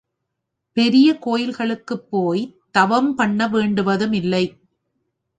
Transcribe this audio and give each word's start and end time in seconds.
பெரிய 0.77 1.17
கோயில்களுக்குப் 1.17 2.07
போய்த் 2.09 2.55
தவம் 2.71 3.15
பண்ண 3.15 3.47
வேண்டுவதும் 3.47 4.13
இல்லை. 4.13 4.43